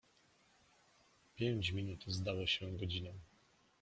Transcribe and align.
Pięć 1.35 1.69
minut 1.71 2.03
zdało 2.07 2.45
się 2.47 2.77
godziną. 2.77 3.13